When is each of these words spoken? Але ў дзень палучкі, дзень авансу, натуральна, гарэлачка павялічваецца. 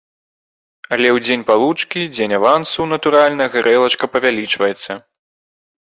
Але 0.95 1.07
ў 1.15 1.23
дзень 1.25 1.43
палучкі, 1.49 2.01
дзень 2.15 2.35
авансу, 2.39 2.81
натуральна, 2.95 3.43
гарэлачка 3.57 4.05
павялічваецца. 4.15 4.91